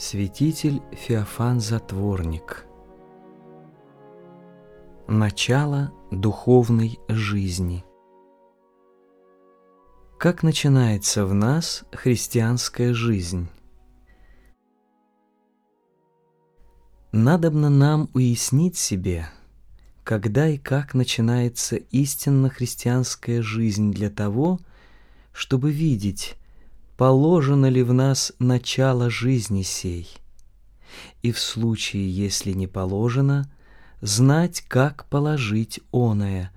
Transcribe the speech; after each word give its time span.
Святитель 0.00 0.80
Феофан 0.92 1.58
Затворник 1.58 2.64
Начало 5.08 5.92
духовной 6.12 7.00
жизни 7.08 7.84
Как 10.16 10.44
начинается 10.44 11.26
в 11.26 11.34
нас 11.34 11.82
христианская 11.90 12.94
жизнь? 12.94 13.48
Надобно 17.10 17.68
нам 17.68 18.08
уяснить 18.14 18.76
себе, 18.76 19.28
когда 20.04 20.46
и 20.46 20.58
как 20.58 20.94
начинается 20.94 21.74
истинно 21.74 22.50
христианская 22.50 23.42
жизнь 23.42 23.90
для 23.90 24.10
того, 24.10 24.60
чтобы 25.32 25.72
видеть, 25.72 26.36
положено 26.98 27.66
ли 27.66 27.84
в 27.84 27.94
нас 27.94 28.32
начало 28.40 29.08
жизни 29.08 29.62
сей, 29.62 30.08
и 31.22 31.30
в 31.30 31.38
случае, 31.38 32.10
если 32.10 32.50
не 32.50 32.66
положено, 32.66 33.48
знать, 34.00 34.64
как 34.66 35.04
положить 35.04 35.78
оное, 35.92 36.50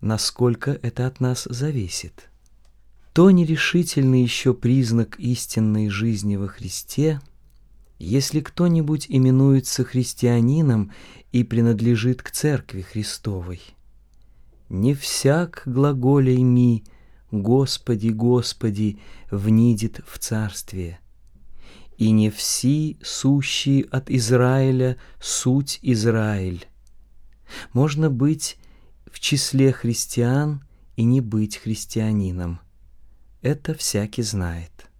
насколько 0.00 0.72
это 0.82 1.06
от 1.06 1.20
нас 1.20 1.46
зависит. 1.48 2.28
То 3.12 3.30
нерешительный 3.30 4.22
еще 4.22 4.54
признак 4.54 5.20
истинной 5.20 5.88
жизни 5.88 6.34
во 6.34 6.48
Христе, 6.48 7.20
если 8.00 8.40
кто-нибудь 8.40 9.06
именуется 9.08 9.84
христианином 9.84 10.90
и 11.30 11.44
принадлежит 11.44 12.22
к 12.22 12.32
Церкви 12.32 12.82
Христовой. 12.82 13.62
Не 14.68 14.94
всяк 14.94 15.62
глаголей 15.64 16.42
ми– 16.42 16.82
Господи, 17.36 18.08
Господи, 18.08 18.98
внидит 19.30 20.00
в 20.06 20.18
царствие. 20.18 21.00
И 21.98 22.10
не 22.10 22.30
все 22.30 22.96
сущие 23.02 23.84
от 23.84 24.10
Израиля 24.10 24.96
суть 25.20 25.78
Израиль. 25.82 26.66
Можно 27.72 28.10
быть 28.10 28.58
в 29.10 29.20
числе 29.20 29.72
христиан 29.72 30.62
и 30.96 31.04
не 31.04 31.20
быть 31.20 31.56
христианином. 31.56 32.60
Это 33.40 33.74
всякий 33.74 34.22
знает. 34.22 34.90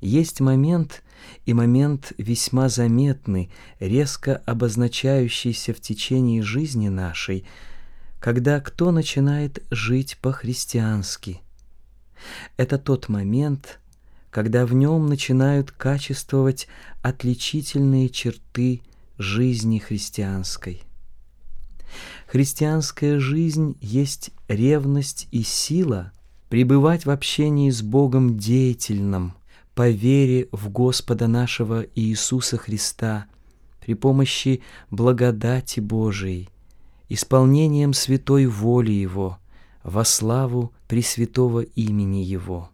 Есть 0.00 0.40
момент, 0.40 1.02
и 1.44 1.52
момент 1.52 2.12
весьма 2.16 2.68
заметный, 2.68 3.50
резко 3.80 4.36
обозначающийся 4.46 5.74
в 5.74 5.80
течение 5.80 6.42
жизни 6.42 6.88
нашей– 6.88 7.46
когда 8.20 8.60
кто 8.60 8.90
начинает 8.90 9.64
жить 9.70 10.18
по-христиански. 10.20 11.40
Это 12.56 12.78
тот 12.78 13.08
момент, 13.08 13.78
когда 14.30 14.66
в 14.66 14.74
нем 14.74 15.06
начинают 15.06 15.70
качествовать 15.70 16.66
отличительные 17.02 18.08
черты 18.08 18.82
жизни 19.18 19.78
христианской. 19.78 20.82
Христианская 22.26 23.18
жизнь 23.18 23.76
есть 23.80 24.30
ревность 24.48 25.28
и 25.30 25.42
сила 25.42 26.12
пребывать 26.48 27.06
в 27.06 27.10
общении 27.10 27.70
с 27.70 27.82
Богом 27.82 28.36
деятельным, 28.36 29.34
по 29.74 29.88
вере 29.88 30.48
в 30.50 30.70
Господа 30.70 31.28
нашего 31.28 31.86
Иисуса 31.94 32.56
Христа, 32.56 33.26
при 33.80 33.94
помощи 33.94 34.62
благодати 34.90 35.78
Божией– 35.78 36.48
исполнением 37.08 37.92
святой 37.92 38.46
воли 38.46 38.92
Его, 38.92 39.38
во 39.82 40.04
славу 40.04 40.72
Пресвятого 40.86 41.60
имени 41.60 42.18
Его. 42.18 42.70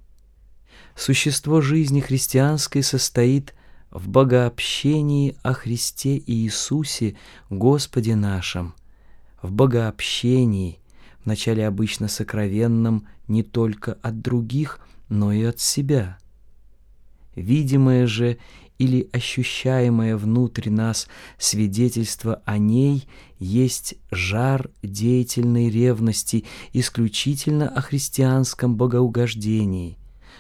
Существо 0.97 1.61
жизни 1.61 2.01
христианской 2.01 2.83
состоит 2.83 3.55
в 3.91 4.09
богообщении 4.09 5.37
о 5.43 5.53
Христе 5.53 6.23
Иисусе, 6.27 7.17
Господе 7.51 8.17
нашем, 8.17 8.75
в 9.43 9.53
богообщении, 9.53 10.79
вначале 11.25 11.67
обычно 11.67 12.09
сокровенном 12.09 13.07
не 13.29 13.43
только 13.43 13.95
от 14.03 14.21
других, 14.21 14.81
но 15.09 15.33
и 15.33 15.45
от 15.45 15.61
себя. 15.61 16.19
Видимое 17.35 18.07
же 18.07 18.39
или 18.79 19.09
ощущаемое 19.13 20.17
внутри 20.17 20.71
нас 20.71 21.07
свидетельство 21.39 22.43
о 22.45 22.59
ней 22.59 23.07
есть 23.39 23.95
жар 24.11 24.71
деятельной 24.83 25.71
ревности 25.71 26.45
исключительно 26.73 27.69
о 27.69 27.81
христианском 27.81 28.77
богоугождении, 28.77 29.97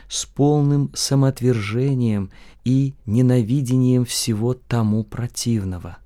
с 0.09 0.25
полным 0.27 0.91
самоотвержением 0.94 2.31
и 2.65 2.94
ненавидением 3.06 4.05
всего 4.05 4.55
тому 4.55 5.05
противного. 5.05 5.99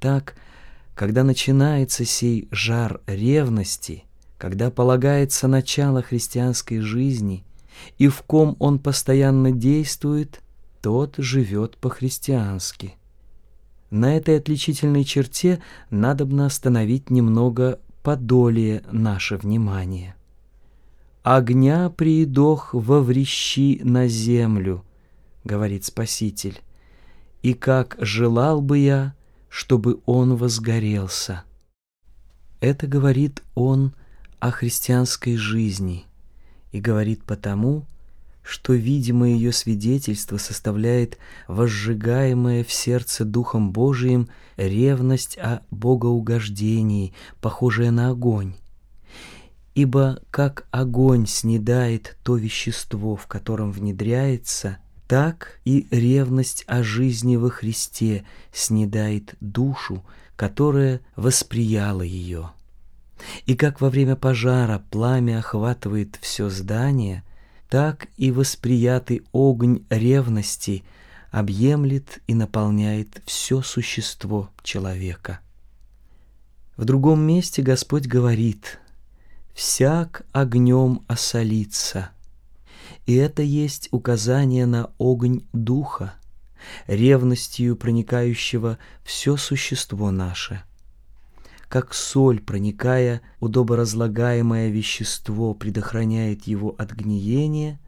Так, 0.00 0.36
когда 0.94 1.24
начинается 1.24 2.04
сей 2.04 2.48
жар 2.52 3.00
ревности, 3.06 4.04
когда 4.36 4.70
полагается 4.70 5.48
начало 5.48 6.02
христианской 6.02 6.78
жизни, 6.78 7.44
и 7.96 8.06
в 8.08 8.22
ком 8.22 8.56
он 8.60 8.78
постоянно 8.78 9.50
действует– 9.50 10.40
тот 10.80 11.16
живет 11.18 11.76
по-христиански. 11.76 12.94
На 13.90 14.16
этой 14.16 14.38
отличительной 14.38 15.04
черте 15.04 15.62
надобно 15.90 16.46
остановить 16.46 17.10
немного 17.10 17.80
подолие 18.02 18.82
наше 18.90 19.36
внимание. 19.36 20.14
«Огня 21.22 21.90
приидох 21.90 22.74
во 22.74 23.00
врещи 23.00 23.80
на 23.82 24.08
землю»,— 24.08 24.84
говорит 25.44 25.84
Спаситель, 25.84 26.60
«и 27.42 27.54
как 27.54 27.96
желал 28.00 28.60
бы 28.60 28.78
я, 28.78 29.14
чтобы 29.48 30.00
он 30.06 30.36
возгорелся». 30.36 31.44
Это 32.60 32.86
говорит 32.86 33.42
он 33.54 33.94
о 34.40 34.50
христианской 34.50 35.36
жизни 35.36 36.06
и 36.72 36.80
говорит 36.80 37.24
потому, 37.24 37.82
что 37.82 37.97
видимое 38.72 39.32
ее 39.32 39.52
свидетельство 39.52 40.38
составляет 40.38 41.18
возжигаемое 41.48 42.64
в 42.64 42.72
сердце 42.72 43.26
Духом 43.26 43.72
Божиим 43.72 44.30
ревность 44.56 45.36
о 45.36 45.60
богоугождении, 45.70 47.12
похожая 47.42 47.90
на 47.90 48.08
огонь. 48.08 48.54
Ибо 49.74 50.22
как 50.30 50.66
огонь 50.70 51.26
снедает 51.26 52.16
то 52.22 52.36
вещество, 52.36 53.16
в 53.16 53.26
котором 53.26 53.70
внедряется, 53.70 54.78
так 55.06 55.60
и 55.66 55.86
ревность 55.90 56.64
о 56.66 56.82
жизни 56.82 57.36
во 57.36 57.50
Христе 57.50 58.24
снедает 58.50 59.34
душу, 59.40 60.02
которая 60.36 61.02
восприяла 61.16 62.00
ее. 62.00 62.52
И 63.44 63.56
как 63.56 63.82
во 63.82 63.90
время 63.90 64.16
пожара 64.16 64.82
пламя 64.90 65.40
охватывает 65.40 66.18
все 66.22 66.48
здание, 66.48 67.24
так 67.68 68.08
и 68.16 68.30
восприятый 68.30 69.22
огонь 69.32 69.84
ревности 69.90 70.84
объемлет 71.30 72.20
и 72.26 72.34
наполняет 72.34 73.22
все 73.26 73.60
существо 73.62 74.50
человека. 74.62 75.40
В 76.76 76.84
другом 76.84 77.20
месте 77.20 77.60
Господь 77.60 78.06
говорит 78.06 78.80
«всяк 79.54 80.22
огнем 80.32 81.02
осолится». 81.06 82.10
И 83.04 83.14
это 83.14 83.42
есть 83.42 83.88
указание 83.90 84.66
на 84.66 84.90
огонь 84.98 85.42
Духа, 85.52 86.14
ревностью 86.86 87.76
проникающего 87.76 88.78
все 89.04 89.36
существо 89.36 90.10
наше– 90.10 90.62
как 91.68 91.92
соль, 91.92 92.40
проникая, 92.40 93.20
удоборазлагаемое 93.40 94.70
вещество 94.70 95.54
предохраняет 95.54 96.46
его 96.46 96.74
от 96.78 96.92
гниения, 96.92 97.78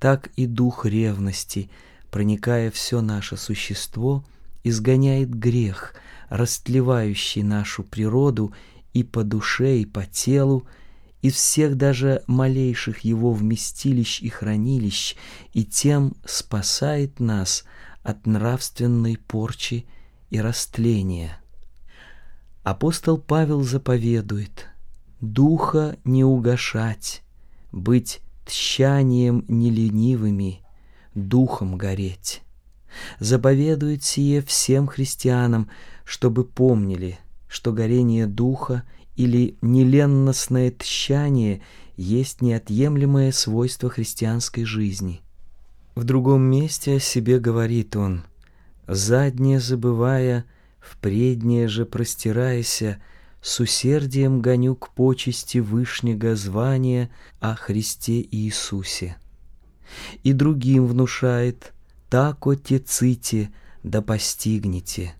так 0.00 0.28
и 0.36 0.46
дух 0.46 0.84
ревности, 0.84 1.70
проникая 2.10 2.70
все 2.70 3.00
наше 3.00 3.36
существо, 3.36 4.24
изгоняет 4.64 5.32
грех, 5.32 5.94
растлевающий 6.28 7.42
нашу 7.42 7.84
природу 7.84 8.52
и 8.92 9.04
по 9.04 9.22
душе, 9.22 9.78
и 9.78 9.86
по 9.86 10.04
телу, 10.04 10.66
из 11.22 11.34
всех 11.34 11.76
даже 11.76 12.22
малейших 12.26 13.00
его 13.00 13.32
вместилищ 13.32 14.20
и 14.20 14.28
хранилищ, 14.28 15.16
и 15.52 15.64
тем 15.64 16.14
спасает 16.24 17.20
нас 17.20 17.64
от 18.02 18.26
нравственной 18.26 19.16
порчи 19.16 19.86
и 20.30 20.40
растления. 20.40 21.40
Апостол 22.66 23.16
Павел 23.16 23.62
заповедует 23.62 24.66
«Духа 25.20 25.96
не 26.02 26.24
угашать, 26.24 27.22
быть 27.70 28.20
тщанием 28.44 29.44
неленивыми, 29.46 30.62
духом 31.14 31.78
гореть». 31.78 32.42
Заповедует 33.20 34.02
сие 34.02 34.42
всем 34.42 34.88
христианам, 34.88 35.70
чтобы 36.04 36.42
помнили, 36.42 37.20
что 37.46 37.72
горение 37.72 38.26
духа 38.26 38.82
или 39.14 39.56
неленностное 39.62 40.74
тщание 40.76 41.62
есть 41.96 42.42
неотъемлемое 42.42 43.30
свойство 43.30 43.90
христианской 43.90 44.64
жизни. 44.64 45.20
В 45.94 46.02
другом 46.02 46.42
месте 46.42 46.96
о 46.96 46.98
себе 46.98 47.38
говорит 47.38 47.94
он, 47.94 48.24
«Заднее 48.88 49.60
забывая, 49.60 50.46
в 50.88 50.96
преднее 50.98 51.68
же 51.68 51.84
простирайся, 51.84 53.00
с 53.42 53.60
усердием 53.60 54.40
гоню 54.40 54.74
к 54.74 54.90
почести 54.90 55.58
вышнего 55.58 56.34
звания 56.36 57.10
о 57.40 57.54
Христе 57.54 58.20
Иисусе». 58.22 59.16
И 60.22 60.32
другим 60.32 60.86
внушает, 60.86 61.72
«Так 62.08 62.46
отеците, 62.46 63.50
да 63.82 64.02
постигнете». 64.02 65.14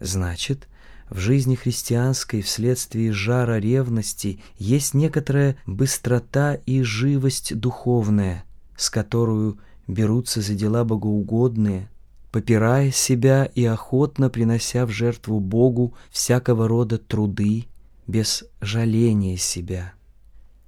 Значит, 0.00 0.68
в 1.10 1.18
жизни 1.18 1.54
христианской 1.54 2.42
вследствие 2.42 3.12
жара 3.12 3.60
ревности 3.60 4.40
есть 4.58 4.94
некоторая 4.94 5.56
быстрота 5.66 6.54
и 6.54 6.82
живость 6.82 7.56
духовная, 7.56 8.44
с 8.76 8.90
которую 8.90 9.58
берутся 9.86 10.40
за 10.40 10.54
дела 10.54 10.84
богоугодные, 10.84 11.90
попирая 12.34 12.90
себя 12.90 13.44
и 13.44 13.64
охотно 13.64 14.28
принося 14.28 14.86
в 14.86 14.90
жертву 14.90 15.38
Богу 15.38 15.94
всякого 16.10 16.66
рода 16.66 16.98
труды, 16.98 17.66
без 18.08 18.42
жаления 18.60 19.36
себя. 19.36 19.92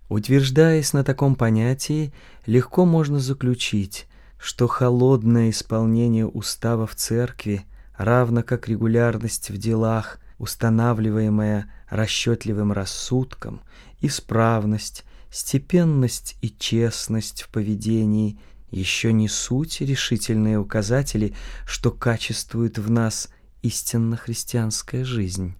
Утверждаясь 0.09 0.93
на 0.93 1.03
таком 1.03 1.35
понятии, 1.35 2.13
легко 2.47 2.85
можно 2.85 3.19
заключить, 3.19 4.07
что 4.39 4.69
холодное 4.69 5.51
исполнение 5.51 6.25
устава 6.25 6.87
в 6.87 6.95
церкви, 6.95 7.65
равно 7.97 8.45
как 8.45 8.69
регулярность 8.69 9.51
в 9.51 9.59
делах, 9.59 10.21
устанавливаемая 10.39 11.69
расчетливым 11.91 12.71
рассудком, 12.71 13.61
исправность, 14.01 15.03
степенность 15.33 16.37
и 16.43 16.49
честность 16.49 17.43
в 17.43 17.49
поведении 17.49 18.39
еще 18.77 19.13
не 19.13 19.29
суть 19.29 19.81
решительные 19.81 20.59
указатели, 20.59 21.35
что 21.67 21.91
качествует 21.91 22.79
в 22.79 22.91
нас 22.91 23.31
истинно 23.63 24.17
христианская 24.17 25.05
жизнь. 25.05 25.55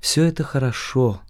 Все 0.00 0.24
это 0.24 0.42
хорошо, 0.42 1.22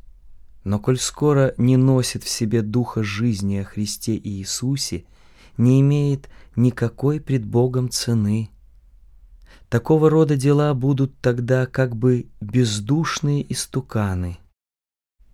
но 0.64 0.78
коль 0.78 0.98
скоро 0.98 1.54
не 1.58 1.76
носит 1.76 2.24
в 2.24 2.28
себе 2.28 2.62
духа 2.62 3.02
жизни 3.02 3.58
о 3.58 3.64
Христе 3.64 4.14
и 4.14 4.28
Иисусе, 4.28 5.04
не 5.58 5.80
имеет 5.80 6.28
никакой 6.56 7.20
пред 7.20 7.44
Богом 7.44 7.90
цены. 7.90 8.50
Такого 9.68 10.10
рода 10.10 10.36
дела 10.36 10.74
будут 10.74 11.18
тогда 11.20 11.66
как 11.66 11.96
бы 11.96 12.26
бездушные 12.40 13.50
истуканы. 13.52 14.38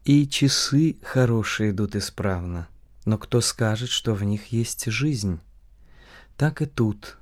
И 0.04 0.26
часы 0.26 0.96
хорошие 1.02 1.70
идут 1.70 1.96
исправно. 1.96 2.68
Но 3.08 3.16
кто 3.16 3.40
скажет, 3.40 3.88
что 3.88 4.12
в 4.12 4.22
них 4.22 4.48
есть 4.48 4.84
жизнь? 4.84 5.40
Так 6.36 6.60
и 6.60 6.66
тут. 6.66 7.16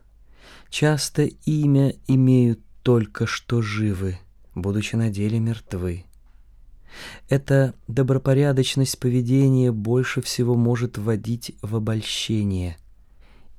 Часто 0.68 1.22
имя 1.22 1.94
имеют 2.08 2.58
только 2.82 3.24
что 3.24 3.62
живы, 3.62 4.18
будучи 4.56 4.96
на 4.96 5.10
деле 5.10 5.38
мертвы. 5.38 6.04
Эта 7.28 7.72
добропорядочность 7.86 8.98
поведения 8.98 9.70
больше 9.70 10.22
всего 10.22 10.56
может 10.56 10.98
вводить 10.98 11.54
в 11.62 11.76
обольщение. 11.76 12.78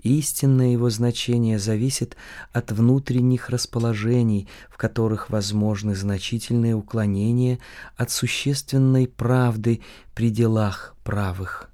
Истинное 0.04 0.74
его 0.74 0.90
значение 0.90 1.58
зависит 1.58 2.18
от 2.52 2.74
внутренних 2.74 3.50
расположений, 3.50 4.50
в 4.70 4.76
которых 4.76 5.30
возможны 5.30 5.96
значительные 5.96 6.76
уклонения 6.76 7.60
от 7.96 8.12
существенной 8.12 9.08
правды 9.08 9.80
при 10.14 10.30
делах 10.30 10.94
правых. 11.06 11.72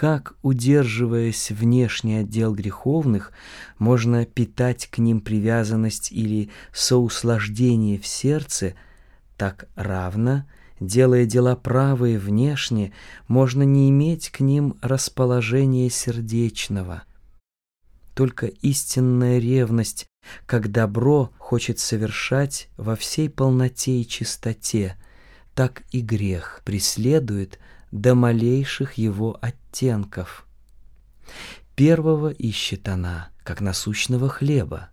Как, 0.00 0.34
удерживаясь 0.40 1.50
внешний 1.50 2.14
отдел 2.14 2.54
греховных, 2.54 3.32
можно 3.78 4.24
питать 4.24 4.86
к 4.86 4.96
ним 4.96 5.20
привязанность 5.20 6.10
или 6.10 6.48
соуслаждение 6.72 7.98
в 7.98 8.06
сердце, 8.06 8.76
так 9.36 9.68
равно, 9.74 10.46
делая 10.80 11.26
дела 11.26 11.54
правые 11.54 12.18
внешне, 12.18 12.94
можно 13.28 13.62
не 13.62 13.90
иметь 13.90 14.30
к 14.30 14.40
ним 14.40 14.78
расположения 14.80 15.90
сердечного. 15.90 17.02
Только 18.14 18.46
истинная 18.46 19.38
ревность, 19.38 20.06
как 20.46 20.72
добро 20.72 21.30
хочет 21.36 21.78
совершать 21.78 22.70
во 22.78 22.96
всей 22.96 23.28
полноте 23.28 24.00
и 24.00 24.08
чистоте, 24.08 24.96
так 25.54 25.82
и 25.92 26.00
грех 26.00 26.62
преследует 26.64 27.58
до 27.90 28.14
малейших 28.14 28.94
его 28.94 29.38
оттенков. 29.40 30.46
Первого 31.74 32.30
ищет 32.30 32.88
она, 32.88 33.30
как 33.42 33.60
насущного 33.60 34.28
хлеба, 34.28 34.90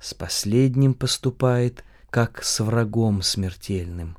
с 0.00 0.14
последним 0.14 0.94
поступает, 0.94 1.84
как 2.08 2.42
с 2.42 2.60
врагом 2.60 3.22
смертельным. 3.22 4.16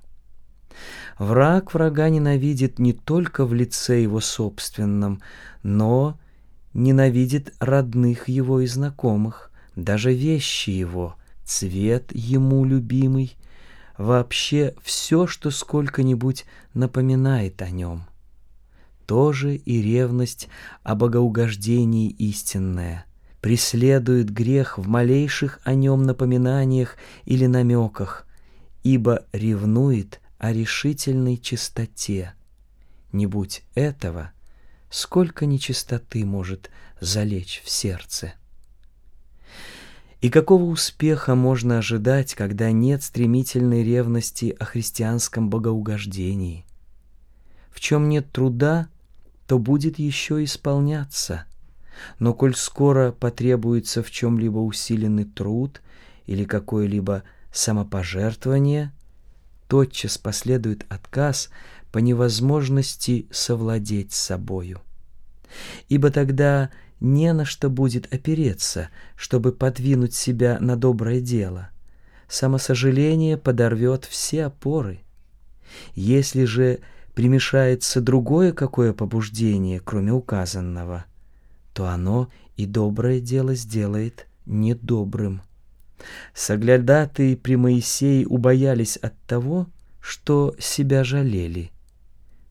Враг 1.17 1.73
врага 1.73 2.09
ненавидит 2.09 2.79
не 2.79 2.93
только 2.93 3.45
в 3.45 3.53
лице 3.53 4.01
его 4.01 4.19
собственном, 4.19 5.21
но 5.63 6.19
ненавидит 6.73 7.53
родных 7.59 8.27
его 8.27 8.61
и 8.61 8.67
знакомых, 8.67 9.51
даже 9.75 10.13
вещи 10.13 10.69
его, 10.69 11.15
цвет 11.43 12.11
ему 12.13 12.65
любимый, 12.65 13.35
вообще 13.97 14.73
все, 14.81 15.27
что 15.27 15.51
сколько-нибудь 15.51 16.45
напоминает 16.73 17.61
о 17.61 17.69
нем 17.69 18.05
тоже 19.11 19.57
и 19.57 19.81
ревность 19.81 20.47
о 20.83 20.95
богоугождении 20.95 22.09
истинная, 22.11 23.03
преследует 23.41 24.31
грех 24.31 24.77
в 24.77 24.87
малейших 24.87 25.59
о 25.65 25.73
нем 25.73 26.03
напоминаниях 26.03 26.95
или 27.25 27.45
намеках, 27.45 28.25
ибо 28.83 29.25
ревнует 29.33 30.21
о 30.37 30.53
решительной 30.53 31.35
чистоте. 31.35 32.35
Не 33.11 33.25
будь 33.25 33.63
этого, 33.75 34.31
сколько 34.89 35.45
нечистоты 35.45 36.23
может 36.23 36.69
залечь 37.01 37.61
в 37.65 37.69
сердце. 37.69 38.35
И 40.21 40.29
какого 40.29 40.63
успеха 40.63 41.35
можно 41.35 41.79
ожидать, 41.79 42.33
когда 42.33 42.71
нет 42.71 43.03
стремительной 43.03 43.83
ревности 43.83 44.55
о 44.57 44.63
христианском 44.63 45.49
богоугождении? 45.49 46.63
В 47.71 47.81
чем 47.81 48.07
нет 48.07 48.31
труда, 48.31 48.87
то 49.51 49.59
будет 49.59 49.99
еще 49.99 50.45
исполняться. 50.45 51.43
Но 52.19 52.33
коль 52.33 52.55
скоро 52.55 53.11
потребуется 53.11 54.01
в 54.01 54.09
чем-либо 54.09 54.59
усиленный 54.59 55.25
труд 55.25 55.81
или 56.25 56.45
какое-либо 56.45 57.23
самопожертвование, 57.51 58.93
тотчас 59.67 60.17
последует 60.17 60.85
отказ 60.87 61.49
по 61.91 61.97
невозможности 61.97 63.27
совладеть 63.29 64.13
с 64.13 64.19
собою. 64.19 64.79
Ибо 65.89 66.11
тогда 66.11 66.69
не 67.01 67.33
на 67.33 67.43
что 67.43 67.69
будет 67.69 68.07
опереться, 68.13 68.87
чтобы 69.17 69.51
подвинуть 69.51 70.13
себя 70.13 70.59
на 70.61 70.77
доброе 70.77 71.19
дело. 71.19 71.71
Самосожаление 72.29 73.37
подорвет 73.37 74.05
все 74.05 74.45
опоры. 74.45 75.01
Если 75.93 76.45
же 76.45 76.79
примешается 77.13 78.01
другое 78.01 78.53
какое 78.53 78.93
побуждение, 78.93 79.79
кроме 79.79 80.11
указанного, 80.11 81.05
то 81.73 81.87
оно 81.87 82.29
и 82.55 82.65
доброе 82.65 83.19
дело 83.19 83.55
сделает 83.55 84.27
недобрым. 84.45 85.41
Соглядатые 86.33 87.37
при 87.37 87.55
Моисее 87.55 88.25
убоялись 88.27 88.97
от 88.97 89.13
того, 89.27 89.67
что 89.99 90.55
себя 90.59 91.03
жалели. 91.03 91.71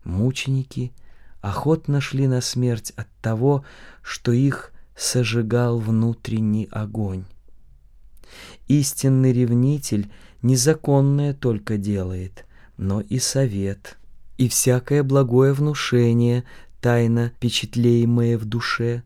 Мученики 0.04 0.92
охотно 1.40 2.00
шли 2.00 2.28
на 2.28 2.40
смерть 2.40 2.92
от 2.96 3.08
того, 3.20 3.64
что 4.02 4.32
их 4.32 4.72
сожигал 4.96 5.78
внутренний 5.78 6.68
огонь. 6.70 7.24
Истинный 8.68 9.32
ревнитель 9.32 10.12
незаконное 10.42 11.34
только 11.34 11.76
делает, 11.76 12.46
но 12.76 13.00
и 13.00 13.18
совет— 13.18 13.96
и 14.40 14.48
всякое 14.48 15.02
благое 15.02 15.52
внушение, 15.52 16.44
тайно 16.80 17.28
впечатлеемое 17.36 18.38
в 18.38 18.46
душе, 18.46 19.02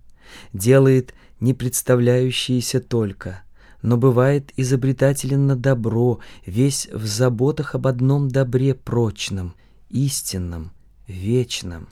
делает 0.53 1.13
не 1.41 1.55
представляющееся 1.55 2.81
только, 2.81 3.43
но 3.83 3.97
бывает 3.97 4.53
изобретателен 4.57 5.61
добро, 5.61 6.21
весь 6.47 6.87
в 6.93 7.05
заботах 7.05 7.75
об 7.75 7.89
одном 7.89 8.29
добре 8.29 8.75
прочном, 8.75 9.57
истинном, 9.91 10.71
вечном. 11.09 11.89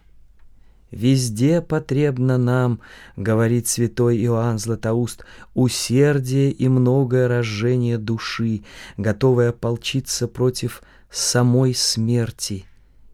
«Везде 0.93 1.63
потребно 1.63 2.39
нам,— 2.39 2.79
говорит 3.17 3.67
святой 3.67 4.23
Иоанн 4.25 4.61
Златоуст,— 4.61 5.25
усердие 5.55 6.53
и 6.53 6.69
многое 6.69 7.27
разжение 7.27 7.99
души, 7.99 8.63
готовое 8.97 9.49
ополчиться 9.49 10.29
против 10.29 10.81
самой 11.11 11.75
смерти, 11.75 12.67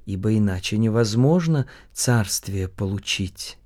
ибо 0.08 0.34
иначе 0.34 0.78
невозможно 0.78 1.66
царствие 1.92 2.66
получить. 2.66 3.58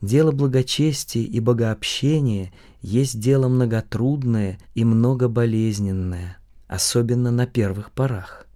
Дело 0.00 0.32
благочестия 0.32 1.22
и 1.22 1.40
богообщения 1.40 2.54
есть 2.80 3.20
дело 3.20 3.48
многотрудное 3.48 4.58
и 4.74 4.86
многоболезненное, 4.86 6.38
особенно 6.68 7.30
на 7.30 7.46
первых 7.46 7.90
порах. 7.90 8.46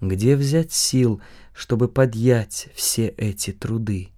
Где 0.00 0.34
взять 0.34 0.72
сил, 0.72 1.22
чтобы 1.54 1.86
подъять 1.86 2.66
все 2.74 3.06
эти 3.06 3.52
труды? 3.52 4.08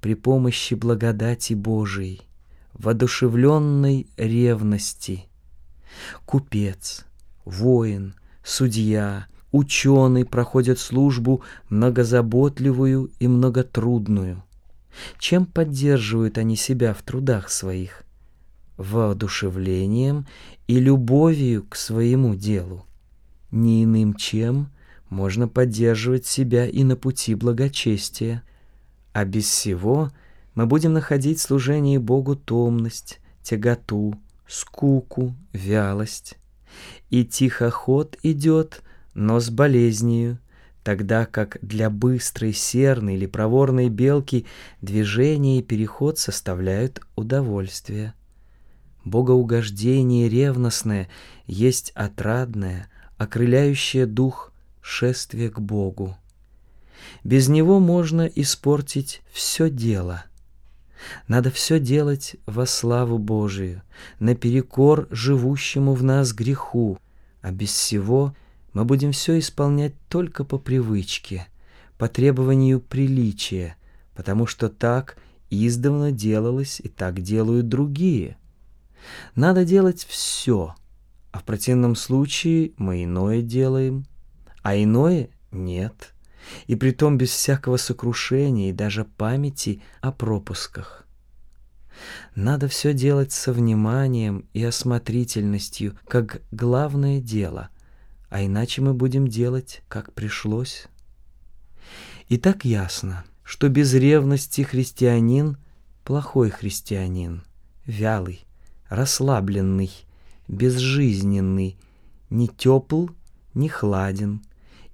При 0.00 0.14
помощи 0.14 0.74
благодати 0.74 1.54
Божией, 1.54 2.22
воодушевленной 2.74 4.06
ревности. 4.16 5.24
Купец, 6.24 7.04
воин, 7.44 8.14
судья, 8.44 9.26
ученый 9.54 10.24
проходят 10.24 10.80
службу 10.80 11.42
многозаботливую 11.68 13.12
и 13.20 13.28
многотрудную. 13.28 14.42
Чем 15.18 15.46
поддерживают 15.46 16.38
они 16.38 16.56
себя 16.56 16.92
в 16.92 17.02
трудах 17.02 17.50
своих? 17.50 18.02
Воодушевлением 18.76 20.26
и 20.66 20.80
любовью 20.80 21.64
к 21.68 21.76
своему 21.76 22.34
делу. 22.34 22.84
Не 23.52 23.84
иным 23.84 24.14
чем 24.14 24.70
можно 25.08 25.46
поддерживать 25.46 26.26
себя 26.26 26.66
и 26.66 26.82
на 26.82 26.96
пути 26.96 27.36
благочестия. 27.36 28.42
А 29.12 29.24
без 29.24 29.44
всего 29.44 30.10
мы 30.56 30.66
будем 30.66 30.92
находить 30.92 31.38
в 31.38 31.42
служении 31.42 31.98
Богу 31.98 32.34
томность, 32.34 33.20
тяготу, 33.44 34.14
скуку, 34.48 35.36
вялость. 35.52 36.38
И 37.10 37.24
тихоход 37.24 38.18
идет, 38.24 38.82
но 39.14 39.40
с 39.40 39.48
болезнью, 39.50 40.38
тогда 40.82 41.24
как 41.24 41.58
для 41.62 41.88
быстрой 41.88 42.52
серной 42.52 43.14
или 43.14 43.26
проворной 43.26 43.88
белки 43.88 44.46
движение 44.82 45.60
и 45.60 45.62
переход 45.62 46.18
составляют 46.18 47.00
удовольствие. 47.16 48.14
Богоугождение 49.04 50.28
ревностное 50.28 51.08
есть 51.46 51.90
отрадное, 51.94 52.88
окрыляющее 53.16 54.06
дух 54.06 54.52
шествие 54.80 55.50
к 55.50 55.60
Богу. 55.60 56.16
Без 57.22 57.48
него 57.48 57.80
можно 57.80 58.22
испортить 58.22 59.22
все 59.30 59.70
дело. 59.70 60.24
Надо 61.28 61.50
все 61.50 61.78
делать 61.78 62.36
во 62.46 62.66
славу 62.66 63.18
Божию, 63.18 63.82
наперекор 64.18 65.06
живущему 65.10 65.92
в 65.92 66.02
нас 66.02 66.32
греху, 66.32 66.98
а 67.42 67.50
без 67.50 67.70
всего 67.70 68.34
мы 68.74 68.84
будем 68.84 69.12
все 69.12 69.38
исполнять 69.38 69.94
только 70.08 70.44
по 70.44 70.58
привычке, 70.58 71.46
по 71.96 72.08
требованию 72.08 72.80
приличия, 72.80 73.76
потому 74.14 74.46
что 74.46 74.68
так 74.68 75.16
издавна 75.48 76.12
делалось 76.12 76.80
и 76.80 76.88
так 76.88 77.22
делают 77.22 77.68
другие. 77.68 78.36
Надо 79.36 79.64
делать 79.64 80.04
все, 80.04 80.74
а 81.30 81.38
в 81.38 81.44
противном 81.44 81.94
случае 81.94 82.72
мы 82.76 83.04
иное 83.04 83.42
делаем, 83.42 84.06
а 84.62 84.76
иное 84.76 85.30
нет, 85.52 86.12
и 86.66 86.74
притом 86.74 87.16
без 87.16 87.30
всякого 87.30 87.76
сокрушения 87.76 88.70
и 88.70 88.72
даже 88.72 89.04
памяти 89.04 89.82
о 90.00 90.10
пропусках. 90.10 91.06
Надо 92.34 92.66
все 92.66 92.92
делать 92.92 93.30
со 93.30 93.52
вниманием 93.52 94.48
и 94.52 94.64
осмотрительностью, 94.64 95.96
как 96.08 96.42
главное 96.50 97.20
дело, 97.20 97.70
а 98.34 98.44
иначе 98.44 98.82
мы 98.82 98.94
будем 98.94 99.28
делать, 99.28 99.84
как 99.86 100.12
пришлось. 100.12 100.88
И 102.28 102.36
так 102.36 102.64
ясно, 102.64 103.24
что 103.44 103.68
без 103.68 103.94
ревности 103.94 104.62
христианин– 104.62 105.56
плохой 106.04 106.50
христианин, 106.50 107.44
вялый, 107.86 108.44
расслабленный, 108.88 109.92
безжизненный, 110.48 111.76
не 112.28 112.48
тепл, 112.48 113.06
не 113.54 113.68
хладен, 113.68 114.42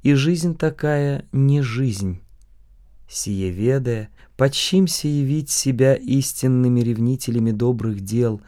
и 0.02 0.12
жизнь 0.12 0.54
такая 0.54 1.25
не 1.32 1.62
жизнь. 1.62 2.20
Сие 3.09 3.50
ведая, 3.50 4.11
подчимся 4.37 5.09
явить 5.09 5.49
себя 5.49 5.94
истинными 5.94 6.80
ревнителями 6.80 7.52
добрых 7.52 8.02
дел, 8.02 8.42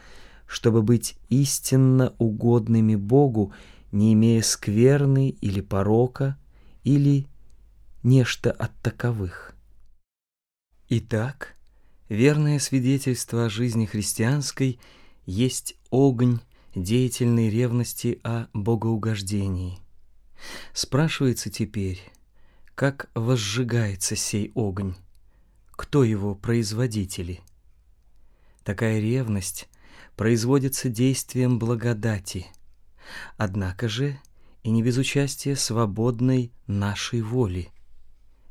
чтобы 0.46 0.82
быть 0.82 1.16
истинно 1.30 2.12
угодными 2.18 2.94
Богу 2.94 3.54
не 3.92 4.14
имея 4.14 4.42
скверны 4.42 5.28
или 5.28 5.60
порока, 5.60 6.38
или 6.82 7.28
нечто 8.02 8.50
от 8.50 8.72
таковых. 8.80 9.54
Итак, 10.88 11.54
верное 12.08 12.58
свидетельство 12.58 13.46
о 13.46 13.50
жизни 13.50 13.86
христианской 13.86 14.80
есть 15.26 15.76
огонь 15.90 16.40
деятельной 16.74 17.50
ревности 17.50 18.18
о 18.24 18.46
богоугождении. 18.54 19.78
Спрашивается 20.72 21.50
теперь, 21.50 22.00
как 22.74 23.10
возжигается 23.14 24.16
сей 24.16 24.50
огонь, 24.56 24.96
кто 25.70 26.02
его 26.02 26.34
производители? 26.34 27.40
Такая 28.64 29.00
ревность 29.00 29.68
производится 30.16 30.88
действием 30.88 31.58
благодати– 31.58 32.46
Однако 33.36 33.88
же 33.88 34.18
и 34.62 34.70
не 34.70 34.82
без 34.82 34.96
участия 34.96 35.56
свободной 35.56 36.52
нашей 36.66 37.22
воли. 37.22 37.70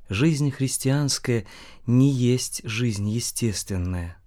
Жизнь 0.10 0.52
христианская 0.52 1.46
не 1.86 2.12
есть 2.12 2.62
жизнь 2.66 3.08
естественная. 3.08 4.18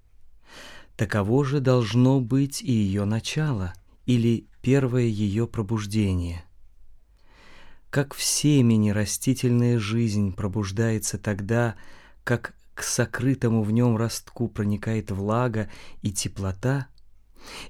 Таково 0.97 1.45
же 1.45 1.61
должно 1.61 2.21
быть 2.21 2.63
и 2.63 2.73
ее 2.73 3.05
начало, 3.05 3.75
или 4.07 4.47
первое 4.63 5.03
ее 5.03 5.47
пробуждение. 5.47 6.45
Как 7.91 8.15
в 8.15 8.23
семени 8.23 8.91
растительная 8.91 9.79
жизнь 9.79 10.33
пробуждается 10.33 11.19
тогда, 11.19 11.77
как 12.23 12.55
к 12.75 12.83
сокрытому 12.83 13.63
в 13.63 13.71
нем 13.71 13.97
ростку 13.97 14.49
проникает 14.49 15.11
влага 15.11 15.71
и 16.03 16.13
теплота, 16.13 16.89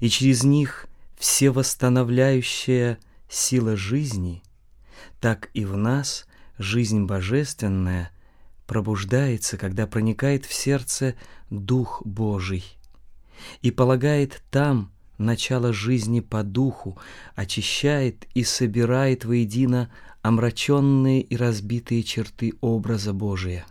и 0.01 0.09
через 0.09 0.45
них 0.45 0.87
всевосстановляющая 1.17 2.99
сила 3.29 3.77
жизни, 3.77 4.43
так 5.21 5.51
и 5.55 5.65
в 5.65 5.77
нас 5.77 6.27
жизнь 6.59 7.05
божественная 7.05 8.11
пробуждается, 8.67 9.57
когда 9.57 9.87
проникает 9.87 10.45
в 10.45 10.53
сердце 10.53 11.15
Дух 11.51 12.03
Божий 12.05 12.65
и 13.63 13.71
полагает 13.71 14.43
там 14.51 14.93
начало 15.19 15.73
жизни 15.73 16.21
по 16.21 16.43
духу, 16.43 16.99
очищает 17.35 18.27
и 18.35 18.43
собирает 18.43 19.25
воедино 19.25 19.93
омраченные 20.23 21.21
и 21.21 21.37
разбитые 21.37 22.03
черты 22.03 22.55
образа 22.61 23.13
Божия. 23.13 23.67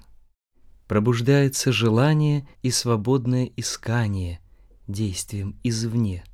Пробуждается 0.87 1.71
желание 1.71 2.47
и 2.61 2.69
свободное 2.69 3.49
искание 3.55 4.39
действием 4.87 5.57
извне– 5.63 6.23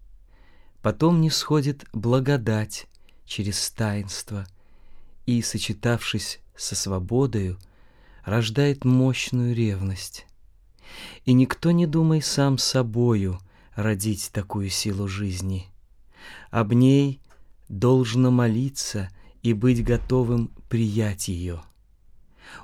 Потом 0.82 1.20
не 1.22 1.30
сходит 1.30 1.86
благодать 1.92 2.88
через 3.26 3.70
таинство 3.72 4.48
и, 5.26 5.42
сочетавшись 5.42 6.40
со 6.56 6.76
свободою, 6.76 7.58
рождает 8.24 8.86
мощную 8.86 9.54
ревность. 9.54 10.26
И 11.26 11.34
никто 11.34 11.72
не 11.72 11.86
думай 11.86 12.22
сам 12.22 12.58
собою 12.58 13.40
родить 13.76 14.32
такую 14.32 14.70
силу 14.70 15.08
жизни. 15.08 15.68
Об 16.50 16.74
ней 16.74 17.22
должно 17.68 18.32
молиться 18.32 19.10
и 19.44 19.54
быть 19.54 19.84
готовым 19.84 20.50
приять 20.70 21.28
ее. 21.28 21.62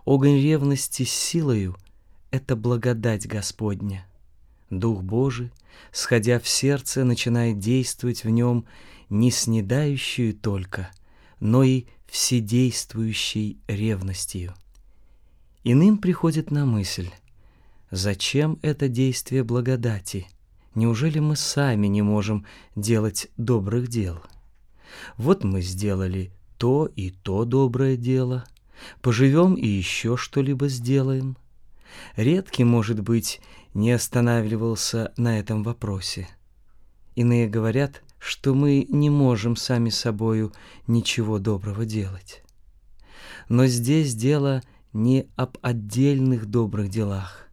Огонь 0.06 0.42
ревности 0.42 1.04
с 1.04 1.12
силою— 1.12 1.76
это 2.32 2.56
благодать 2.56 3.28
Господня. 3.28 4.06
Дух 4.70 5.04
Божий, 5.04 5.52
сходя 5.92 6.40
в 6.40 6.48
сердце, 6.48 7.04
начинает 7.04 7.60
действовать 7.60 8.24
в 8.24 8.30
нем 8.30 8.66
не 9.10 9.32
снедающую 9.32 10.34
только, 10.34 10.90
но 11.40 11.64
и 11.64 11.86
вседействующей 12.08 13.60
ревностью. 13.68 14.54
Иным 15.64 15.98
приходит 15.98 16.52
на 16.52 16.66
мысль, 16.66 17.10
зачем 17.92 18.60
это 18.62 18.88
действие 18.88 19.44
благодати? 19.44 20.28
Неужели 20.74 21.20
мы 21.20 21.36
сами 21.36 21.88
не 21.88 22.02
можем 22.02 22.46
делать 22.76 23.30
добрых 23.38 23.88
дел? 23.88 24.22
Вот 25.18 25.44
мы 25.44 25.62
сделали 25.62 26.32
то 26.58 26.86
и 26.86 27.12
то 27.12 27.46
доброе 27.46 27.98
дело, 27.98 28.46
поживем 29.02 29.56
и 29.56 29.68
еще 29.68 30.18
что-либо 30.18 30.68
сделаем. 30.68 31.38
Редкий, 32.15 32.63
может 32.63 33.01
быть, 33.01 33.42
не 33.74 33.92
останавливался 33.92 35.13
на 35.18 35.39
этом 35.39 35.63
вопросе. 35.63 36.27
Иные 37.15 37.48
говорят, 37.48 38.01
что 38.20 38.54
мы 38.54 38.86
не 38.89 39.10
можем 39.10 39.56
сами 39.56 39.89
собою 39.89 40.51
ничего 40.88 41.39
доброго 41.39 41.86
делать. 41.86 42.44
Но 43.50 43.68
здесь 43.68 44.15
дело 44.15 44.63
не 44.94 45.27
об 45.36 45.58
отдельных 45.62 46.46
добрых 46.46 46.89
делах, 46.89 47.48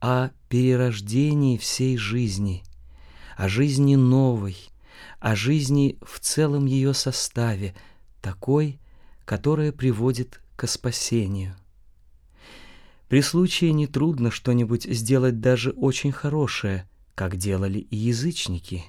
о 0.00 0.30
перерождении 0.48 1.58
всей 1.58 1.96
жизни, 1.96 2.62
о 3.36 3.48
жизни 3.48 3.96
новой, 3.96 4.56
о 5.20 5.34
жизни 5.34 5.98
в 6.00 6.20
целом 6.20 6.66
ее 6.66 6.94
составе, 6.94 7.74
такой, 8.22 8.78
которая 9.24 9.72
приводит 9.72 10.40
к 10.56 10.66
спасению. 10.66 11.56
При 13.08 13.20
случае 13.20 13.72
нетрудно 13.72 14.30
что-нибудь 14.30 14.84
сделать 14.84 15.40
даже 15.40 15.70
очень 15.70 16.10
хорошее, 16.10 16.88
как 17.14 17.36
делали 17.36 17.78
и 17.78 17.96
язычники. 17.96 18.84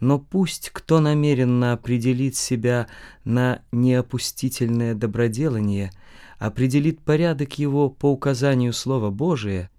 Но 0.00 0.18
пусть 0.18 0.70
кто 0.70 0.98
намеренно 0.98 1.74
определит 1.74 2.36
себя 2.36 2.88
на 3.24 3.62
неопустительное 3.70 4.94
доброделание, 4.94 5.92
определит 6.38 7.00
порядок 7.00 7.58
его 7.58 7.90
по 7.90 8.10
указанию 8.10 8.72
Слова 8.72 9.10
Божия, 9.10 9.70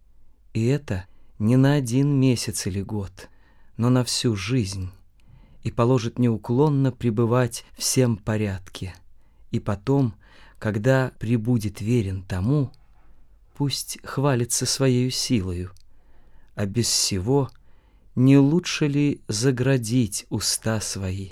и 0.53 0.65
это 0.67 1.05
не 1.39 1.57
на 1.57 1.73
один 1.73 2.19
месяц 2.19 2.67
или 2.67 2.81
год, 2.81 3.29
но 3.75 3.89
на 3.89 4.03
всю 4.03 4.35
жизнь, 4.35 4.91
и 5.63 5.71
положит 5.71 6.19
неуклонно 6.19 6.91
пребывать 6.91 7.65
всем 7.75 8.15
порядке, 8.15 8.93
и 9.51 9.59
потом, 9.59 10.13
когда 10.59 11.11
прибудет 11.19 11.81
верен 11.81 12.23
тому, 12.23 12.71
пусть 13.55 13.99
хвалится 14.03 14.65
своей 14.65 15.11
силою, 15.11 15.71
а 16.55 16.65
без 16.65 16.87
всего 16.87 17.49
не 18.15 18.37
лучше 18.37 18.87
ли 18.87 19.21
заградить 19.27 20.25
уста 20.29 20.79
свои? 20.81 21.31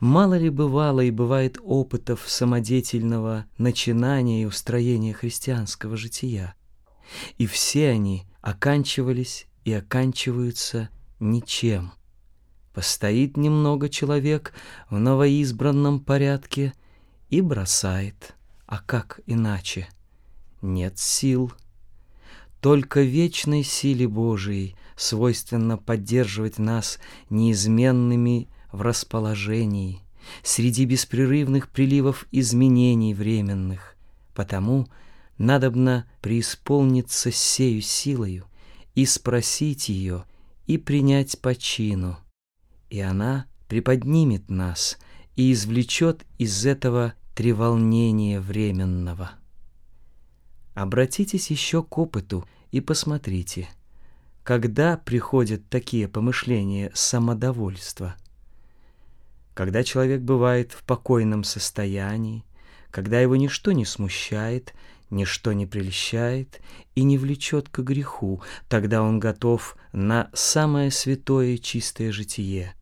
Мало 0.00 0.38
ли 0.38 0.48
бывало 0.48 1.00
и 1.00 1.10
бывает 1.10 1.58
опытов 1.62 2.24
самодеятельного 2.26 3.46
начинания 3.58 4.42
и 4.42 4.46
устроения 4.46 5.12
христианского 5.12 5.96
жития, 5.96 6.54
и 7.36 7.46
все 7.46 7.90
они 7.90 8.24
оканчивались 8.40 9.46
и 9.64 9.72
оканчиваются 9.72 10.88
ничем. 11.18 11.92
Постоит 12.72 13.36
немного 13.36 13.88
человек 13.88 14.52
в 14.88 14.98
новоизбранном 15.00 15.98
порядке 15.98 16.74
и 17.28 17.40
бросает, 17.40 18.36
а 18.66 18.78
как 18.78 19.20
иначе? 19.26 19.88
Нет 20.62 20.98
сил. 20.98 21.52
Только 22.60 23.02
вечной 23.02 23.62
силе 23.62 24.08
Божией 24.08 24.74
свойственно 24.96 25.76
поддерживать 25.76 26.58
нас 26.58 26.98
неизменными 27.30 28.48
в 28.72 28.82
расположении, 28.82 30.00
среди 30.42 30.84
беспрерывных 30.84 31.68
приливов 31.68 32.26
изменений 32.32 33.14
временных. 33.14 33.96
Потому 34.34 34.88
надобно 35.38 36.08
преисполниться 36.20 37.30
сею 37.30 37.80
силою 37.80 38.46
и 38.94 39.06
спросить 39.06 39.88
ее, 39.88 40.24
и 40.66 40.76
принять 40.76 41.40
по 41.40 41.54
чину. 41.54 42.18
И 42.90 43.00
она 43.00 43.46
приподнимет 43.68 44.50
нас 44.50 44.98
и 45.36 45.52
извлечет 45.52 46.24
из 46.38 46.66
этого 46.66 47.14
треволнения 47.34 48.40
временного. 48.40 49.32
Обратитесь 50.78 51.50
еще 51.50 51.82
к 51.82 51.98
опыту 51.98 52.46
и 52.70 52.80
посмотрите, 52.80 53.68
когда 54.44 54.96
приходят 54.96 55.68
такие 55.68 56.06
помышления 56.06 56.92
самодовольства. 56.94 58.14
Когда 59.54 59.82
человек 59.82 60.20
бывает 60.20 60.70
в 60.70 60.84
покойном 60.84 61.42
состоянии, 61.42 62.44
когда 62.92 63.18
его 63.18 63.34
ничто 63.34 63.72
не 63.72 63.84
смущает, 63.84 64.72
ничто 65.10 65.52
не 65.52 65.66
прельщает 65.66 66.60
и 66.94 67.02
не 67.02 67.18
влечет 67.18 67.68
к 67.68 67.80
греху, 67.80 68.40
тогда 68.68 69.02
он 69.02 69.18
готов 69.18 69.76
на 69.92 70.30
самое 70.32 70.92
святое 70.92 71.56
и 71.56 71.60
чистое 71.60 72.12
житие. 72.12 72.72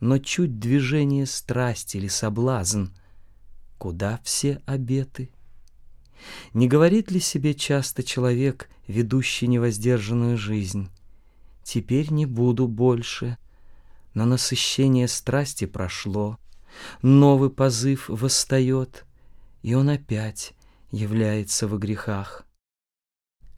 Но 0.00 0.16
чуть 0.16 0.58
движение 0.58 1.26
страсти 1.26 1.98
или 1.98 2.08
соблазн, 2.08 2.86
куда 3.76 4.18
все 4.24 4.62
обеты? 4.64 5.28
Не 6.52 6.68
говорит 6.68 7.10
ли 7.10 7.20
себе 7.20 7.54
часто 7.54 8.02
человек, 8.02 8.68
ведущий 8.86 9.46
невоздержанную 9.46 10.36
жизнь, 10.36 10.88
«Теперь 11.62 12.10
не 12.10 12.26
буду 12.26 12.66
больше», 12.66 13.36
но 14.14 14.24
насыщение 14.24 15.06
страсти 15.06 15.66
прошло, 15.66 16.38
новый 17.02 17.50
позыв 17.50 18.08
восстает, 18.08 19.04
и 19.62 19.74
он 19.74 19.90
опять 19.90 20.54
является 20.90 21.68
во 21.68 21.78
грехах. 21.78 22.46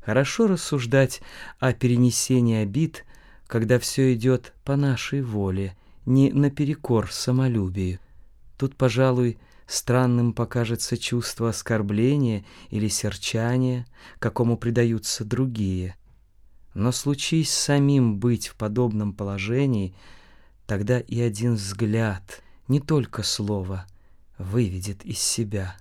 Хорошо 0.01 0.49
рассуждать 0.49 1.21
о 1.59 1.73
перенесении 1.73 2.57
обид, 2.57 3.05
когда 3.47 3.79
все 3.79 4.13
идет 4.15 4.55
по 4.65 4.77
нашей 4.77 5.23
воле, 5.23 5.77
не 6.07 6.33
наперекор 6.33 7.13
самолюбию. 7.13 8.01
Тут, 8.59 8.77
пожалуй, 8.77 9.39
Странным 9.71 10.33
покажется 10.33 10.99
чувство 10.99 11.51
оскорбления 11.51 12.45
или 12.71 12.89
серчания, 12.89 13.87
какому 14.19 14.59
предаются 14.59 15.25
другие. 15.25 15.95
Но 16.75 16.91
случись 16.91 17.55
самим 17.55 18.19
быть 18.19 18.49
в 18.49 18.57
подобном 18.57 19.13
положении, 19.13 19.95
тогда 20.67 20.99
и 20.99 21.21
один 21.21 21.55
взгляд, 21.55 22.43
не 22.67 22.81
только 22.81 23.23
слово, 23.23 23.87
выведет 24.39 25.05
из 25.05 25.21
себя. 25.21 25.77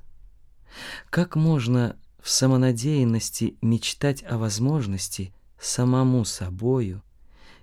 Как 1.09 1.35
можно 1.35 1.97
в 2.21 2.29
самонадеянности 2.29 3.57
мечтать 3.59 4.23
о 4.23 4.37
возможности 4.37 5.33
самому 5.59 6.25
собою, 6.25 7.01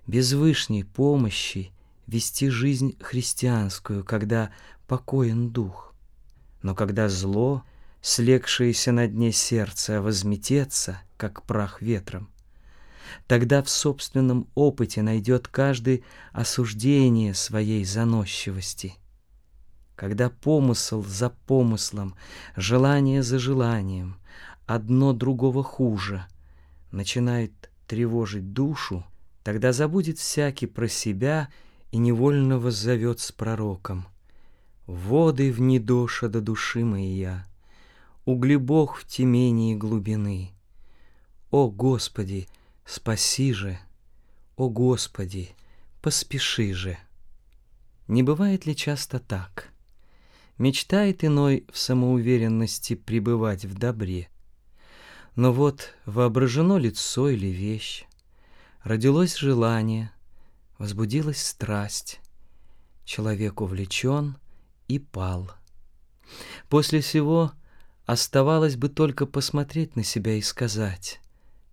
без 0.08 0.32
вышней 0.32 0.82
помощи, 0.82 1.70
вести 2.08 2.48
жизнь 2.48 2.96
христианскую, 3.00 4.02
когда 4.02 4.50
покоен 4.88 5.50
дух? 5.50 5.86
Но 6.62 6.74
когда 6.74 7.08
зло, 7.08 7.64
слегшееся 8.00 8.92
на 8.92 9.06
дне 9.06 9.32
сердца, 9.32 10.00
возметется, 10.00 11.00
как 11.16 11.42
прах 11.42 11.82
ветром, 11.82 12.28
тогда 13.26 13.62
в 13.62 13.68
собственном 13.68 14.48
опыте 14.54 15.02
найдет 15.02 15.48
каждый 15.48 16.04
осуждение 16.32 17.34
своей 17.34 17.84
заносчивости. 17.84 18.94
Когда 19.94 20.28
помысл 20.28 21.02
за 21.02 21.30
помыслом, 21.30 22.14
желание 22.54 23.22
за 23.22 23.38
желанием, 23.38 24.18
одно 24.66 25.12
другого 25.12 25.62
хуже, 25.62 26.26
начинает 26.92 27.70
тревожить 27.86 28.52
душу, 28.52 29.04
тогда 29.42 29.72
забудет 29.72 30.18
всякий 30.18 30.66
про 30.66 30.88
себя 30.88 31.48
и 31.92 31.98
невольно 31.98 32.58
воззовет 32.58 33.20
с 33.20 33.32
пророком— 33.32 34.06
Воды 34.86 35.50
в 35.50 35.60
недоша 35.60 36.28
до 36.28 36.40
души 36.40 36.84
моя, 36.84 37.46
Углебог 38.24 38.96
в 38.96 39.06
темении 39.06 39.74
глубины. 39.74 40.52
О 41.50 41.68
Господи, 41.68 42.48
спаси 42.84 43.52
же! 43.52 43.78
О 44.56 44.68
Господи, 44.68 45.50
поспеши 46.02 46.72
же! 46.72 46.98
Не 48.08 48.22
бывает 48.22 48.66
ли 48.66 48.74
часто 48.76 49.18
так? 49.18 49.72
Мечтает 50.58 51.24
иной 51.24 51.66
в 51.72 51.78
самоуверенности 51.78 52.94
пребывать 52.94 53.64
в 53.64 53.76
добре. 53.78 54.28
Но 55.34 55.52
вот 55.52 55.94
воображено 56.04 56.78
лицо 56.78 57.28
или 57.28 57.48
вещь, 57.48 58.06
Родилось 58.82 59.36
желание, 59.36 60.12
возбудилась 60.78 61.44
страсть. 61.44 62.20
Человек 63.04 63.60
увлечен— 63.60 64.36
и 64.88 64.98
пал. 64.98 65.50
После 66.68 67.00
всего 67.00 67.52
оставалось 68.04 68.76
бы 68.76 68.88
только 68.88 69.26
посмотреть 69.26 69.96
на 69.96 70.04
себя 70.04 70.34
и 70.34 70.42
сказать, 70.42 71.20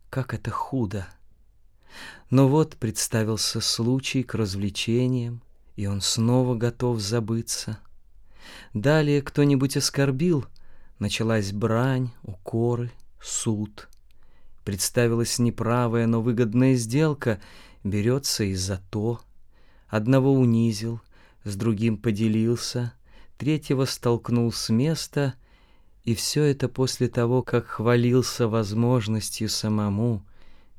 как 0.10 0.34
это 0.34 0.52
худо. 0.52 1.08
Но 2.30 2.48
вот 2.48 2.76
представился 2.78 3.62
случай 3.62 4.24
к 4.24 4.34
развлечениям, 4.34 5.44
и 5.76 5.86
он 5.88 6.02
снова 6.02 6.56
готов 6.56 7.00
забыться. 7.00 7.80
Далее 8.74 9.22
кто-нибудь 9.22 9.78
оскорбил, 9.78 10.46
началась 11.00 11.52
брань, 11.52 12.12
укоры, 12.24 12.92
суд. 13.22 13.90
Представилась 14.64 15.40
неправая, 15.40 16.08
но 16.08 16.22
выгодная 16.22 16.76
сделка, 16.76 17.40
берется 17.84 18.44
и 18.44 18.56
за 18.56 18.82
то. 18.90 19.22
Одного 19.88 20.34
унизил, 20.34 21.02
с 21.44 21.56
другим 21.56 21.98
поделился— 21.98 22.94
третьего 23.38 23.86
столкнул 23.86 24.52
с 24.52 24.70
места, 24.70 25.36
и 26.04 26.16
все 26.16 26.44
это 26.44 26.68
после 26.68 27.08
того, 27.08 27.42
как 27.44 27.68
хвалился 27.68 28.48
возможностью 28.48 29.50
самому, 29.50 30.24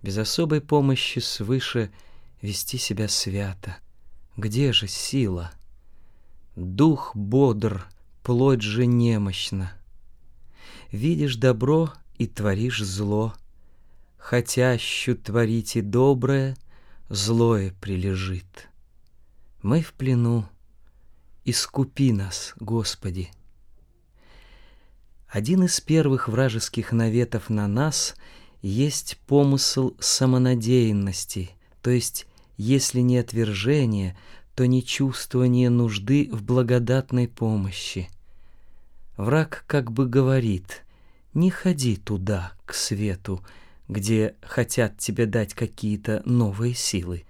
без 0.02 0.18
особой 0.18 0.60
помощи 0.60 1.18
свыше, 1.18 1.90
вести 2.42 2.76
себя 2.76 3.08
свято. 3.08 3.78
Где 4.36 4.72
же 4.72 4.86
сила? 4.86 5.52
Дух 6.56 7.16
бодр, 7.16 7.86
плоть 8.22 8.60
же 8.60 8.86
немощна. 8.86 9.72
Видишь 10.92 11.36
добро 11.36 11.92
и 12.18 12.26
творишь 12.26 12.82
зло. 12.82 13.34
хотящу 14.18 15.16
творите 15.16 15.82
доброе, 15.82 16.56
злое 17.08 17.74
прилежит. 17.80 18.68
Мы 19.62 19.82
в 19.82 19.92
плену, 19.92 20.46
искупи 21.44 22.12
нас, 22.12 22.54
Господи. 22.59 23.30
Один 25.28 25.64
из 25.64 25.80
первых 25.80 26.28
вражеских 26.28 26.92
наветов 26.92 27.50
на 27.50 27.66
нас 27.66 28.14
есть 28.62 29.18
помысл 29.26 29.94
самонадеянности, 29.98 31.50
то 31.83 31.90
есть, 31.90 32.26
если 32.57 33.00
не 33.00 33.18
отвержение, 33.18 34.16
то 34.54 34.66
не 34.66 34.85
чувствование 34.85 35.70
нужды 35.70 36.28
в 36.33 36.42
благодатной 36.42 37.26
помощи. 37.26 38.09
Враг 39.16 39.64
как 39.66 39.90
бы 39.92 40.07
говорит, 40.07 40.85
не 41.35 41.50
ходи 41.50 41.96
туда, 41.96 42.52
к 42.64 42.72
свету, 42.72 43.44
где 43.88 44.37
хотят 44.40 44.98
тебе 44.98 45.26
дать 45.26 45.52
какие-то 45.52 46.22
новые 46.24 46.74
силы. 46.74 47.24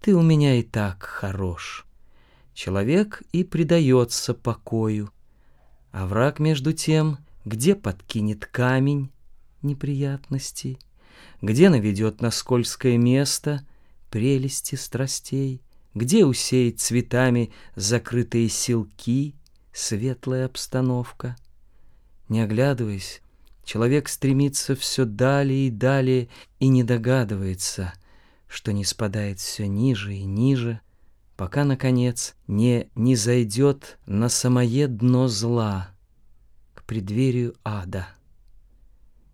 Ты 0.00 0.14
у 0.14 0.22
меня 0.22 0.56
и 0.56 0.62
так 0.62 1.02
хорош. 1.04 1.85
Человек 2.56 3.22
и 3.32 3.44
предается 3.44 4.32
покою, 4.32 5.12
а 5.92 6.06
враг 6.06 6.38
между 6.38 6.72
тем 6.72 7.18
где 7.44 7.74
подкинет 7.74 8.46
камень 8.46 9.12
неприятностей, 9.60 10.78
где 11.42 11.68
наведет 11.68 12.22
на 12.22 12.30
скользкое 12.30 12.96
место 12.96 13.62
прелести 14.10 14.74
страстей, 14.74 15.60
где 15.94 16.24
усеет 16.24 16.80
цветами 16.80 17.52
закрытые 17.74 18.48
селки, 18.48 19.34
светлая 19.70 20.46
обстановка. 20.46 21.36
Не 22.30 22.40
оглядываясь, 22.40 23.20
человек 23.64 24.08
стремится 24.08 24.74
все 24.74 25.04
далее 25.04 25.66
и 25.66 25.70
далее 25.70 26.30
и 26.58 26.68
не 26.68 26.84
догадывается, 26.84 27.92
что 28.48 28.72
не 28.72 28.86
спадает 28.86 29.40
все 29.40 29.68
ниже 29.68 30.14
и 30.14 30.24
ниже, 30.24 30.80
пока, 31.36 31.64
наконец, 31.64 32.34
не 32.46 32.90
не 32.94 33.16
зайдет 33.16 33.98
на 34.06 34.28
самое 34.28 34.88
дно 34.88 35.28
зла— 35.28 35.90
преддверию 36.86 37.54
ада. 37.64 38.08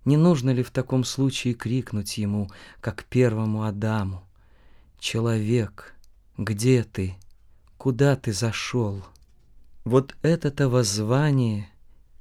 Не 0.05 0.17
нужно 0.17 0.51
ли 0.51 0.63
в 0.63 0.71
таком 0.71 1.05
случае 1.05 1.55
крикнуть 1.55 2.19
ему, 2.19 2.51
как 2.81 3.05
первому 3.05 3.63
Адаму, 3.63 4.25
«Человек, 4.99 5.95
где 6.37 6.83
ты? 6.83 7.15
Куда 7.77 8.17
ты 8.17 8.33
зашел?» 8.33 9.05
Вот 9.85 10.17
это-то 10.23 10.69
воззвание 10.69 11.69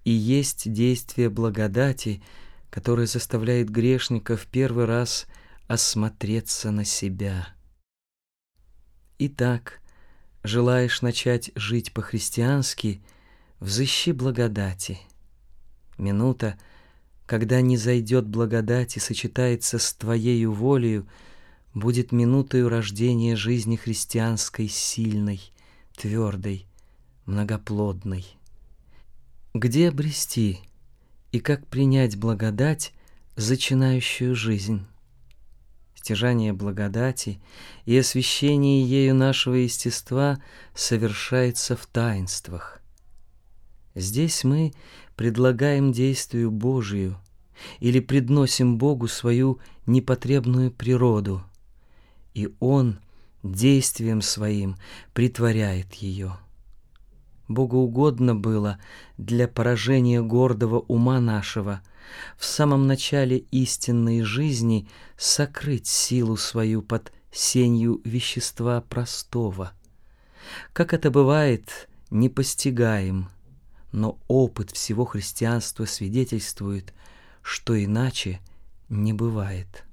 и 0.04 0.12
есть 0.12 0.72
действие 0.72 1.30
благодати, 1.30 2.22
которое 2.70 3.08
заставляет 3.08 3.70
грешника 3.70 4.36
в 4.36 4.48
первый 4.48 4.86
раз 4.86 5.28
осмотреться 5.68 6.72
на 6.72 6.86
себя. 6.86 7.50
Итак, 9.24 9.82
желаешь 10.44 11.02
начать 11.02 11.52
жить 11.56 11.94
по-христиански, 11.94 13.02
взыщи 13.60 14.12
благодати— 14.12 15.00
Минута, 16.02 16.58
когда 17.28 17.62
не 17.62 17.78
зайдет 17.78 18.28
благодать 18.28 18.98
и 18.98 19.00
сочетается 19.00 19.78
с 19.78 19.94
Твоею 19.94 20.52
волею, 20.52 21.08
будет 21.76 22.12
минутою 22.12 22.68
рождения 22.68 23.36
жизни 23.36 23.76
христианской 23.76 24.68
сильной, 24.68 25.40
твердой, 25.96 26.66
многоплодной. 27.26 28.26
Где 29.54 29.90
обрести 29.90 30.60
и 31.32 31.40
как 31.40 31.68
принять 31.68 32.18
благодать, 32.18 32.94
зачинающую 33.36 34.36
жизнь? 34.36 34.86
Стяжание 36.02 36.52
благодати 36.52 37.40
и 37.86 37.96
освящение 37.96 38.84
ею 38.84 39.14
нашего 39.14 39.54
естества 39.54 40.42
совершается 40.74 41.76
в 41.76 41.86
таинствах. 41.86 42.82
Здесь 43.94 44.44
мы 44.44 44.74
предлагаем 45.16 45.92
действию 45.92 46.50
Божию 46.50 47.20
или 47.80 48.00
предносим 48.00 48.80
Богу 48.80 49.08
свою 49.08 49.60
непотребную 49.86 50.72
природу, 50.72 51.44
и 52.34 52.52
Он 52.60 52.98
действием 53.44 54.24
своим 54.24 54.78
притворяет 55.14 55.94
ее. 55.94 56.36
Богу 57.48 57.78
угодно 57.78 58.34
было 58.34 58.80
для 59.20 59.48
поражения 59.48 60.24
гордого 60.24 60.80
ума 60.80 61.20
нашего 61.20 61.84
в 62.38 62.46
самом 62.46 62.88
начале 62.88 63.38
истинной 63.52 64.22
жизни 64.22 64.88
сокрыть 65.18 65.88
силу 65.88 66.38
свою 66.38 66.82
под 66.82 67.12
сенью 67.32 68.02
вещества 68.04 68.82
простого. 68.82 69.74
Как 70.74 70.94
это 70.94 71.12
бывает, 71.12 71.90
не 72.10 72.30
постигаем– 72.30 73.30
но 73.92 74.20
опыт 74.28 74.72
всего 74.72 75.06
христианства 75.06 75.86
свидетельствует, 75.86 76.94
что 77.42 77.82
иначе 77.82 78.40
не 78.90 79.14
бывает. 79.14 79.84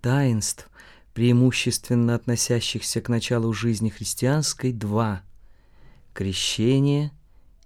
Таинств, 0.00 0.68
преимущественно 1.14 2.14
относящихся 2.14 3.00
к 3.00 3.08
началу 3.08 3.52
жизни 3.52 3.90
христианской, 3.90 4.72
два— 4.72 5.22
крещение 6.14 7.12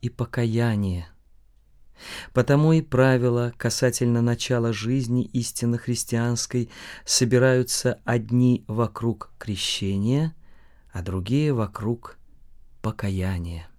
и 0.01 0.09
покаяние. 0.09 1.09
Потому 2.33 2.73
и 2.73 2.81
правила 2.81 3.53
касательно 3.57 4.23
начала 4.23 4.73
жизни 4.73 5.25
истинно 5.25 5.79
христианской 5.79 6.71
собираются 7.05 8.01
одни 8.05 8.65
вокруг 8.69 9.31
крещения, 9.39 10.35
а 10.93 11.03
другие 11.03 11.53
вокруг 11.53 12.19
покаяния. 12.81 13.72